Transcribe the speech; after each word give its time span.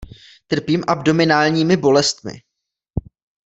Trpím 0.47 0.83
abdominálními 0.87 1.77
bolestmi. 1.77 2.33